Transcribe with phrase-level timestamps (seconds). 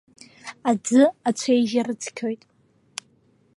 [0.69, 2.41] Аӡәы ацәеижь арыцқьоит.